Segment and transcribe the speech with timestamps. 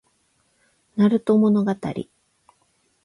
[0.95, 1.75] なると物語